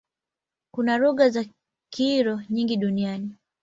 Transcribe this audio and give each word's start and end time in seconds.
Kuna 0.73 0.97
lugha 0.97 1.29
za 1.29 1.45
Krioli 1.93 2.45
nyingi 2.49 2.77
duniani. 2.77 3.35